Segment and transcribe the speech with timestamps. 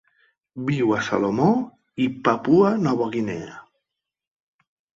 [0.69, 1.49] Viu a Salomó
[2.07, 3.63] i Papua Nova Guinea.